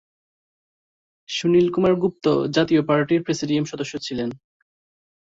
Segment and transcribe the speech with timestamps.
[1.29, 4.29] সুনীল কুমার গুপ্ত জাতীয় পার্টির প্রেসিডিয়াম সদস্য ছিলেন।